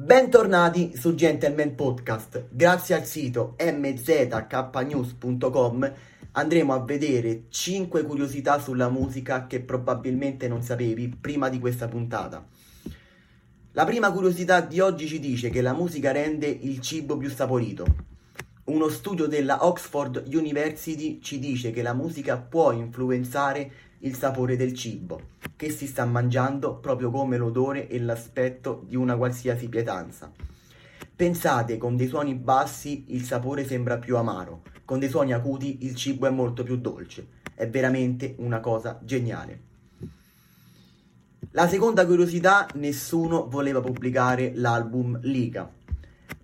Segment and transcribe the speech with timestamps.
[0.00, 2.50] Bentornati su Gentleman Podcast.
[2.50, 4.32] Grazie al sito mzknews.com
[6.30, 12.46] andremo a vedere 5 curiosità sulla musica che probabilmente non sapevi prima di questa puntata.
[13.72, 17.84] La prima curiosità di oggi ci dice che la musica rende il cibo più saporito.
[18.68, 24.74] Uno studio della Oxford University ci dice che la musica può influenzare il sapore del
[24.74, 30.30] cibo che si sta mangiando proprio come l'odore e l'aspetto di una qualsiasi pietanza.
[31.16, 35.94] Pensate, con dei suoni bassi il sapore sembra più amaro, con dei suoni acuti il
[35.94, 37.26] cibo è molto più dolce.
[37.54, 39.62] È veramente una cosa geniale.
[41.52, 45.77] La seconda curiosità, nessuno voleva pubblicare l'album Liga.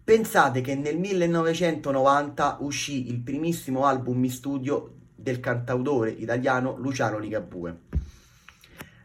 [0.04, 7.78] Pensate che nel 1990 uscì il primissimo album in studio del cantautore italiano Luciano Ligabue.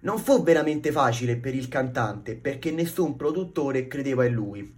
[0.01, 4.75] Non fu veramente facile per il cantante perché nessun produttore credeva in lui.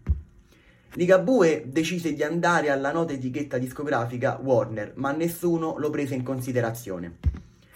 [0.93, 7.17] Ligabue decise di andare alla nota etichetta discografica Warner, ma nessuno lo prese in considerazione.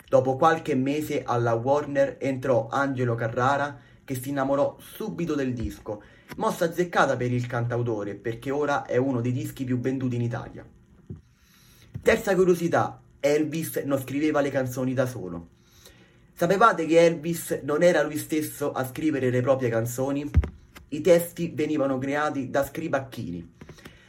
[0.08, 6.04] Dopo qualche mese alla Warner entrò Angelo Carrara che si innamorò subito del disco,
[6.38, 10.66] mossa azzeccata per il cantautore perché ora è uno dei dischi più venduti in Italia.
[12.02, 15.48] Terza curiosità, Elvis non scriveva le canzoni da solo.
[16.34, 20.30] Sapevate che Elvis non era lui stesso a scrivere le proprie canzoni?
[20.90, 23.54] I testi venivano creati da scribacchini.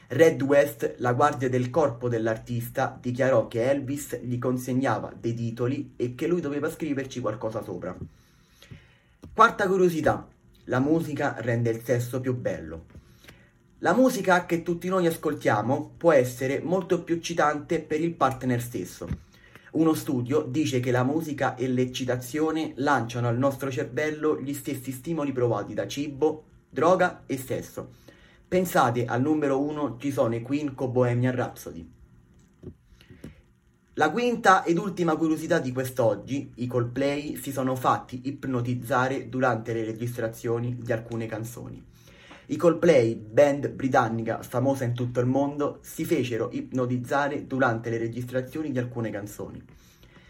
[0.08, 6.14] Red West, la guardia del corpo dell'artista, dichiarò che Elvis gli consegnava dei titoli e
[6.14, 7.96] che lui doveva scriverci qualcosa sopra.
[9.36, 10.26] Quarta curiosità,
[10.64, 12.86] la musica rende il sesso più bello.
[13.80, 19.06] La musica che tutti noi ascoltiamo può essere molto più eccitante per il partner stesso.
[19.72, 25.32] Uno studio dice che la musica e l'eccitazione lanciano al nostro cervello gli stessi stimoli
[25.32, 27.90] provati da cibo, droga e sesso.
[28.48, 31.95] Pensate al numero uno ci sono i Queen con Bohemian Rhapsody.
[33.98, 39.86] La quinta ed ultima curiosità di quest'oggi, i Coldplay si sono fatti ipnotizzare durante le
[39.86, 41.82] registrazioni di alcune canzoni.
[42.48, 48.70] I Coldplay, band britannica famosa in tutto il mondo, si fecero ipnotizzare durante le registrazioni
[48.70, 49.64] di alcune canzoni.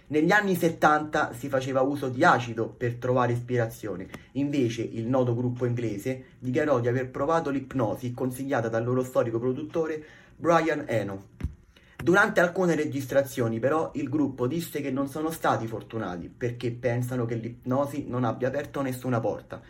[0.08, 5.64] Negli anni 70 si faceva uso di acido per trovare ispirazione, invece il noto gruppo
[5.64, 10.00] inglese dichiarò di aver provato l'ipnosi consigliata dal loro storico produttore
[10.36, 11.55] Brian Eno.
[12.02, 17.34] Durante alcune registrazioni però il gruppo disse che non sono stati fortunati perché pensano che
[17.34, 19.60] l'ipnosi non abbia aperto nessuna porta.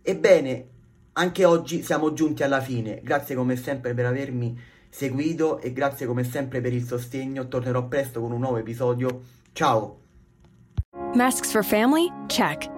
[0.00, 0.68] Ebbene,
[1.14, 4.58] anche oggi siamo giunti alla fine, grazie come sempre per avermi
[4.88, 7.48] seguito e grazie come sempre per il sostegno.
[7.48, 9.22] Tornerò presto con un nuovo episodio.
[9.52, 10.00] Ciao!
[11.14, 12.08] Masks for family?
[12.26, 12.77] Check.